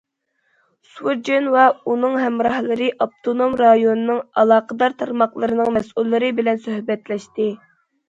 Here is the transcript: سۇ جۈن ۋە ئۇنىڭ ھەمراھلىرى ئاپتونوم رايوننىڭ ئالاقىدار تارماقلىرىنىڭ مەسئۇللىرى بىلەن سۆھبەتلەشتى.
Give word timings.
سۇ 0.93 1.13
جۈن 1.29 1.49
ۋە 1.55 1.65
ئۇنىڭ 1.91 2.17
ھەمراھلىرى 2.23 2.89
ئاپتونوم 3.07 3.55
رايوننىڭ 3.63 4.21
ئالاقىدار 4.39 4.99
تارماقلىرىنىڭ 5.05 5.73
مەسئۇللىرى 5.81 6.37
بىلەن 6.43 6.69
سۆھبەتلەشتى. 6.69 7.53